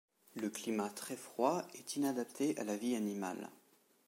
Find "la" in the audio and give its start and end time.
2.63-2.75